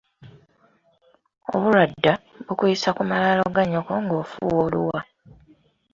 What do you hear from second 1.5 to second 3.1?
Obulwadda, bukuyisa ku